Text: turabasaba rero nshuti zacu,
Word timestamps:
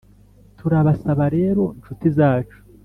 turabasaba 0.57 1.25
rero 1.35 1.63
nshuti 1.79 2.05
zacu, 2.17 2.57